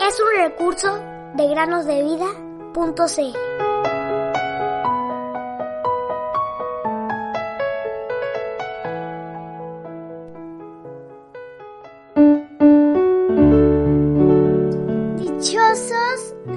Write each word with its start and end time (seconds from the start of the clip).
Es 0.00 0.20
un 0.20 0.42
recurso 0.42 0.98
de 1.34 1.48
granosdevida.cl. 1.48 3.48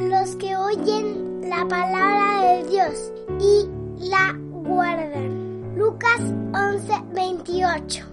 Los 0.10 0.36
que 0.36 0.56
oyen 0.56 1.42
la 1.50 1.68
palabra 1.68 2.42
de 2.42 2.64
Dios 2.70 3.12
y 3.40 3.68
la 4.08 4.36
guardan. 4.52 5.76
Lucas 5.76 6.22
11:28 6.52 8.11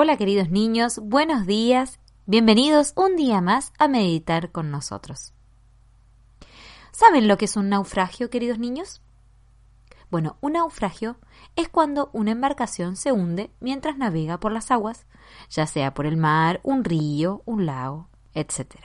Hola 0.00 0.16
queridos 0.16 0.48
niños, 0.48 1.00
buenos 1.02 1.44
días, 1.44 1.98
bienvenidos 2.24 2.92
un 2.94 3.16
día 3.16 3.40
más 3.40 3.72
a 3.80 3.88
meditar 3.88 4.52
con 4.52 4.70
nosotros. 4.70 5.32
¿Saben 6.92 7.26
lo 7.26 7.36
que 7.36 7.46
es 7.46 7.56
un 7.56 7.68
naufragio, 7.68 8.30
queridos 8.30 8.60
niños? 8.60 9.02
Bueno, 10.08 10.36
un 10.40 10.52
naufragio 10.52 11.16
es 11.56 11.68
cuando 11.68 12.10
una 12.12 12.30
embarcación 12.30 12.94
se 12.94 13.10
hunde 13.10 13.50
mientras 13.58 13.98
navega 13.98 14.38
por 14.38 14.52
las 14.52 14.70
aguas, 14.70 15.04
ya 15.50 15.66
sea 15.66 15.94
por 15.94 16.06
el 16.06 16.16
mar, 16.16 16.60
un 16.62 16.84
río, 16.84 17.42
un 17.44 17.66
lago, 17.66 18.08
etc. 18.34 18.76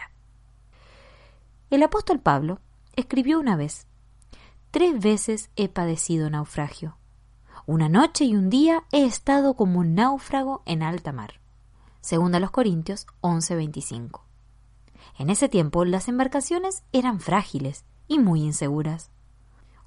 El 1.69 1.83
apóstol 1.83 2.21
Pablo 2.21 2.59
escribió 2.95 3.39
una 3.39 3.55
vez, 3.55 3.85
Tres 4.71 4.99
veces 4.99 5.51
he 5.55 5.69
padecido 5.69 6.31
naufragio. 6.31 6.97
Una 7.65 7.87
noche 7.87 8.25
y 8.25 8.35
un 8.35 8.49
día 8.49 8.83
he 8.91 9.05
estado 9.05 9.53
como 9.53 9.79
un 9.79 9.95
náufrago 9.95 10.63
en 10.65 10.83
alta 10.83 11.13
mar. 11.13 11.39
Segunda 12.01 12.41
los 12.41 12.51
Corintios 12.51 13.07
11:25. 13.21 14.25
En 15.17 15.29
ese 15.29 15.47
tiempo 15.47 15.85
las 15.85 16.09
embarcaciones 16.09 16.83
eran 16.91 17.21
frágiles 17.21 17.85
y 18.09 18.19
muy 18.19 18.41
inseguras. 18.41 19.11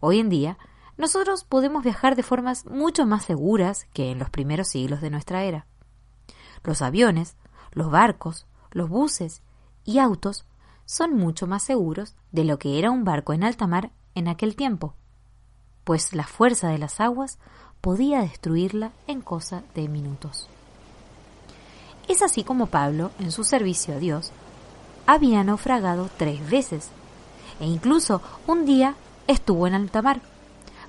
Hoy 0.00 0.20
en 0.20 0.30
día, 0.30 0.56
nosotros 0.96 1.44
podemos 1.44 1.84
viajar 1.84 2.16
de 2.16 2.22
formas 2.22 2.64
mucho 2.64 3.04
más 3.04 3.26
seguras 3.26 3.84
que 3.92 4.10
en 4.10 4.18
los 4.18 4.30
primeros 4.30 4.68
siglos 4.68 5.02
de 5.02 5.10
nuestra 5.10 5.42
era. 5.42 5.66
Los 6.64 6.80
aviones, 6.80 7.36
los 7.72 7.90
barcos, 7.90 8.46
los 8.70 8.88
buses 8.88 9.42
y 9.84 9.98
autos 9.98 10.46
son 10.86 11.14
mucho 11.14 11.46
más 11.46 11.62
seguros 11.62 12.16
de 12.32 12.44
lo 12.44 12.58
que 12.58 12.78
era 12.78 12.90
un 12.90 13.04
barco 13.04 13.34
en 13.34 13.44
alta 13.44 13.66
mar 13.66 13.92
en 14.14 14.28
aquel 14.28 14.56
tiempo, 14.56 14.94
pues 15.86 16.14
la 16.14 16.24
fuerza 16.24 16.68
de 16.68 16.78
las 16.78 17.00
aguas 17.00 17.38
podía 17.86 18.22
destruirla 18.22 18.90
en 19.06 19.20
cosa 19.20 19.62
de 19.76 19.86
minutos. 19.86 20.48
Es 22.08 22.20
así 22.20 22.42
como 22.42 22.66
Pablo, 22.66 23.12
en 23.20 23.30
su 23.30 23.44
servicio 23.44 23.94
a 23.94 23.98
Dios, 23.98 24.32
había 25.06 25.44
naufragado 25.44 26.10
tres 26.16 26.50
veces, 26.50 26.88
e 27.60 27.66
incluso 27.66 28.20
un 28.48 28.66
día 28.66 28.96
estuvo 29.28 29.68
en 29.68 29.74
alta 29.74 30.02
mar, 30.02 30.20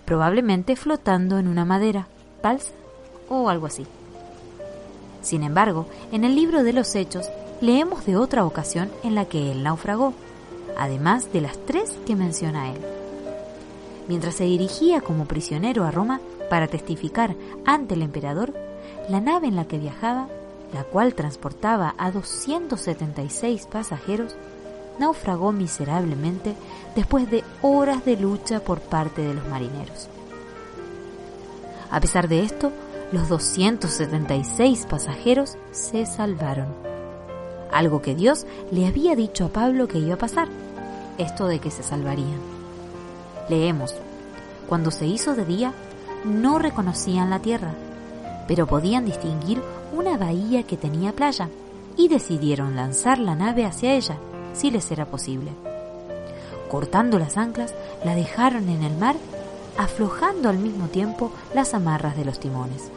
probablemente 0.05 0.75
flotando 0.75 1.37
en 1.37 1.47
una 1.47 1.65
madera, 1.65 2.07
balsa 2.41 2.71
o 3.29 3.47
algo 3.47 3.67
así. 3.67 3.85
Sin 5.21 5.43
embargo, 5.43 5.85
en 6.11 6.23
el 6.23 6.33
libro 6.33 6.63
de 6.63 6.73
los 6.73 6.95
Hechos 6.95 7.29
leemos 7.61 8.07
de 8.07 8.17
otra 8.17 8.43
ocasión 8.43 8.89
en 9.03 9.13
la 9.13 9.25
que 9.25 9.51
él 9.51 9.61
naufragó, 9.61 10.15
además 10.79 11.31
de 11.31 11.41
las 11.41 11.63
tres 11.63 11.95
que 12.07 12.15
menciona 12.15 12.71
él. 12.71 12.81
Mientras 14.07 14.33
se 14.33 14.45
dirigía 14.45 15.01
como 15.01 15.25
prisionero 15.25 15.83
a 15.83 15.91
Roma 15.91 16.21
para 16.49 16.67
testificar 16.67 17.35
ante 17.65 17.95
el 17.95 18.01
emperador, 18.01 18.53
la 19.09 19.21
nave 19.21 19.47
en 19.47 19.55
la 19.55 19.65
que 19.65 19.77
viajaba, 19.77 20.27
la 20.73 20.83
cual 20.83 21.13
transportaba 21.13 21.95
a 21.97 22.11
276 22.11 23.67
pasajeros, 23.67 24.35
naufragó 24.99 25.51
miserablemente 25.51 26.55
después 26.95 27.29
de 27.29 27.43
horas 27.61 28.03
de 28.05 28.17
lucha 28.17 28.59
por 28.59 28.79
parte 28.79 29.21
de 29.21 29.33
los 29.33 29.47
marineros. 29.47 30.09
A 31.89 31.99
pesar 31.99 32.27
de 32.27 32.43
esto, 32.43 32.71
los 33.11 33.29
276 33.29 34.85
pasajeros 34.87 35.57
se 35.71 36.05
salvaron. 36.05 36.67
Algo 37.71 38.01
que 38.01 38.15
Dios 38.15 38.45
le 38.71 38.87
había 38.87 39.15
dicho 39.15 39.45
a 39.45 39.49
Pablo 39.49 39.87
que 39.87 39.99
iba 39.99 40.15
a 40.15 40.17
pasar, 40.17 40.49
esto 41.17 41.47
de 41.47 41.59
que 41.59 41.71
se 41.71 41.83
salvarían. 41.83 42.39
Leemos, 43.49 43.95
cuando 44.67 44.91
se 44.91 45.05
hizo 45.05 45.35
de 45.35 45.45
día, 45.45 45.73
no 46.27 46.59
reconocían 46.59 47.29
la 47.29 47.39
tierra, 47.39 47.73
pero 48.47 48.67
podían 48.67 49.05
distinguir 49.05 49.61
una 49.95 50.17
bahía 50.17 50.63
que 50.63 50.77
tenía 50.77 51.13
playa 51.13 51.49
y 51.95 52.07
decidieron 52.07 52.75
lanzar 52.75 53.19
la 53.19 53.35
nave 53.35 53.65
hacia 53.65 53.93
ella, 53.93 54.17
si 54.53 54.71
les 54.71 54.91
era 54.91 55.05
posible. 55.05 55.51
Cortando 56.69 57.17
las 57.17 57.37
anclas, 57.37 57.73
la 58.03 58.15
dejaron 58.15 58.69
en 58.69 58.83
el 58.83 58.95
mar, 58.97 59.15
aflojando 59.77 60.49
al 60.49 60.57
mismo 60.57 60.87
tiempo 60.87 61.31
las 61.53 61.73
amarras 61.73 62.15
de 62.17 62.25
los 62.25 62.39
timones. 62.39 62.91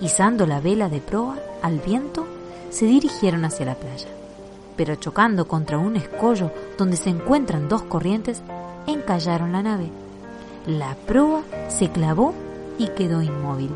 Izando 0.00 0.46
la 0.46 0.60
vela 0.60 0.88
de 0.88 1.00
proa 1.00 1.38
al 1.62 1.78
viento, 1.78 2.26
se 2.70 2.86
dirigieron 2.86 3.44
hacia 3.44 3.66
la 3.66 3.74
playa, 3.74 4.08
pero 4.76 4.94
chocando 4.94 5.48
contra 5.48 5.78
un 5.78 5.96
escollo 5.96 6.52
donde 6.78 6.96
se 6.96 7.10
encuentran 7.10 7.68
dos 7.68 7.82
corrientes, 7.82 8.42
encallaron 8.86 9.52
la 9.52 9.62
nave. 9.62 9.90
La 10.66 10.94
proa 10.94 11.42
se 11.68 11.88
clavó 11.90 12.34
y 12.78 12.88
quedó 12.88 13.22
inmóvil, 13.22 13.70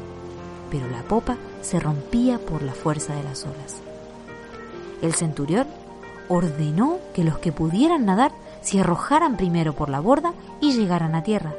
pero 0.71 0.87
la 0.89 1.03
popa 1.03 1.37
se 1.63 1.81
rompía 1.81 2.39
por 2.39 2.63
la 2.63 2.75
fuerza 2.75 3.15
de 3.15 3.23
las 3.23 3.45
olas. 3.45 3.81
El 5.01 5.15
centurión 5.15 5.67
ordenó 6.29 6.99
que 7.15 7.25
los 7.25 7.39
que 7.39 7.53
pudieran 7.53 8.05
nadar 8.05 8.33
se 8.61 8.81
arrojaran 8.81 9.39
primero 9.39 9.73
por 9.73 9.89
la 9.89 10.01
borda 10.01 10.35
y 10.61 10.73
llegaran 10.73 11.15
a 11.15 11.23
tierra, 11.23 11.55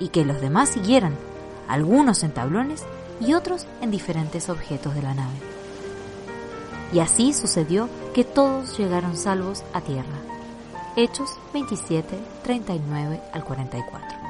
y 0.00 0.08
que 0.08 0.24
los 0.24 0.40
demás 0.40 0.70
siguieran, 0.70 1.14
algunos 1.68 2.24
en 2.24 2.32
tablones 2.32 2.84
y 3.20 3.34
otros 3.34 3.66
en 3.80 3.92
diferentes 3.92 4.48
objetos 4.48 4.96
de 4.96 5.02
la 5.02 5.14
nave. 5.14 5.36
Y 6.92 6.98
así 6.98 7.32
sucedió 7.32 7.88
que 8.14 8.24
todos 8.24 8.76
llegaron 8.78 9.16
salvos 9.16 9.62
a 9.72 9.80
tierra. 9.80 10.18
Hechos 10.96 11.30
27, 11.52 12.18
39 12.42 13.20
al 13.32 13.44
44. 13.44 14.25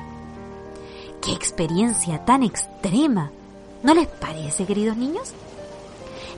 ¡Qué 1.26 1.32
experiencia 1.32 2.25
tan 2.25 2.44
extrema! 2.44 3.32
¿No 3.82 3.94
les 3.94 4.06
parece, 4.06 4.64
queridos 4.64 4.97
niños? 4.97 5.32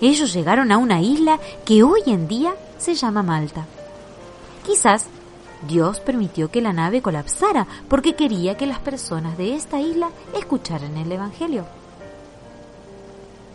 Ellos 0.01 0.33
llegaron 0.33 0.73
a 0.73 0.79
una 0.79 1.03
isla 1.03 1.39
que 1.67 1.83
hoy 1.83 2.01
en 2.07 2.27
día 2.27 2.55
se 2.79 2.95
llama 2.95 3.23
Malta. 3.23 3.67
Quizás 4.65 5.05
Dios 5.69 6.01
permitió 6.01 6.51
que 6.51 6.63
la 6.63 6.73
nave 6.73 7.03
colapsara 7.03 7.67
porque 7.91 8.15
quería 8.15 8.57
que 8.57 8.67
las 8.67 8.79
personas 8.79 9.37
de 9.37 9.57
esta 9.57 9.79
isla 9.79 10.09
escucharan 10.35 10.97
el 10.97 11.13
Evangelio. 11.13 11.67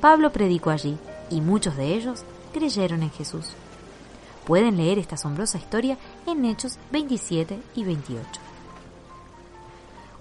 Pablo 0.02 0.32
predicó 0.32 0.70
allí 0.70 1.00
y 1.32 1.42
muchos 1.42 1.76
de 1.76 1.96
ellos 1.96 2.26
creyeron 2.54 3.02
en 3.02 3.10
Jesús. 3.10 3.54
Pueden 4.46 4.78
leer 4.78 5.00
esta 5.00 5.16
asombrosa 5.16 5.58
historia 5.58 5.98
en 6.28 6.46
Hechos 6.46 6.78
27 6.92 7.60
y 7.74 7.84
28. 7.86 8.53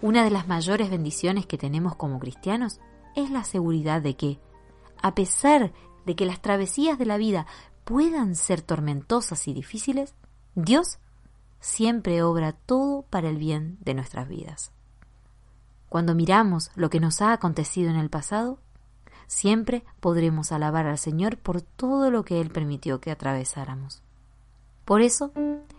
Una 0.02 0.24
de 0.24 0.30
las 0.30 0.48
mayores 0.48 0.90
bendiciones 0.90 1.46
que 1.46 1.56
tenemos 1.56 1.94
como 1.94 2.18
cristianos 2.18 2.80
es 3.14 3.30
la 3.30 3.44
seguridad 3.44 4.02
de 4.02 4.16
que, 4.16 4.40
a 5.00 5.14
pesar 5.14 5.72
de 6.04 6.16
que 6.16 6.26
las 6.26 6.42
travesías 6.42 6.98
de 6.98 7.06
la 7.06 7.18
vida 7.18 7.46
puedan 7.84 8.34
ser 8.34 8.62
tormentosas 8.62 9.46
y 9.46 9.54
difíciles, 9.54 10.16
Dios 10.56 10.98
siempre 11.60 12.24
obra 12.24 12.50
todo 12.50 13.02
para 13.02 13.28
el 13.28 13.36
bien 13.36 13.78
de 13.80 13.94
nuestras 13.94 14.28
vidas. 14.28 14.72
Cuando 15.88 16.16
miramos 16.16 16.72
lo 16.74 16.90
que 16.90 16.98
nos 16.98 17.22
ha 17.22 17.32
acontecido 17.32 17.88
en 17.88 17.96
el 17.96 18.10
pasado, 18.10 18.58
siempre 19.28 19.84
podremos 20.00 20.50
alabar 20.50 20.86
al 20.86 20.98
Señor 20.98 21.38
por 21.38 21.62
todo 21.62 22.10
lo 22.10 22.24
que 22.24 22.40
Él 22.40 22.50
permitió 22.50 23.00
que 23.00 23.12
atravesáramos. 23.12 24.02
Por 24.84 25.00
eso 25.00 25.30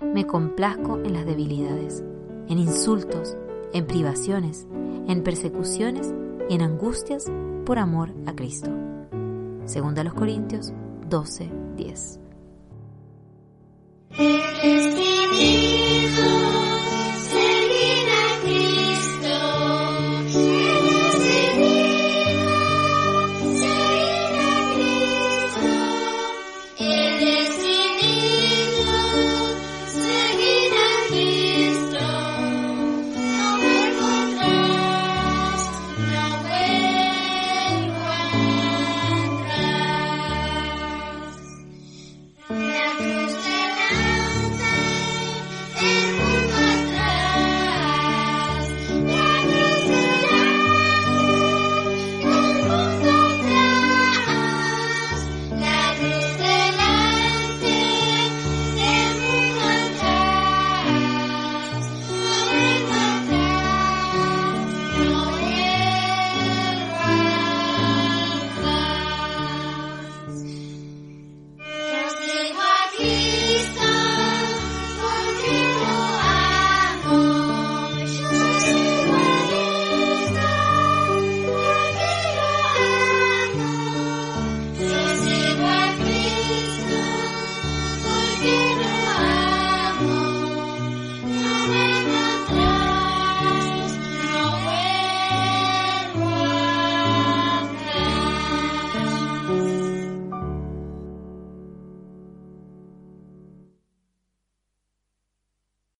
me 0.02 0.26
complazco 0.26 1.00
en 1.00 1.12
las 1.12 1.26
debilidades, 1.26 2.02
en 2.48 2.58
insultos, 2.58 3.36
en 3.74 3.88
privaciones, 3.88 4.68
en 5.08 5.24
persecuciones 5.24 6.14
y 6.50 6.56
en 6.56 6.62
angustias 6.62 7.26
por 7.66 7.80
amor 7.80 8.12
a 8.26 8.34
Cristo. 8.34 8.70
Segunda 9.66 10.04
los 10.04 10.14
Corintios 10.14 10.74
12, 11.10 11.50
10. 11.78 12.23